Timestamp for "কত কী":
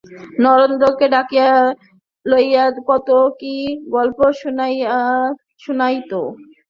2.89-3.53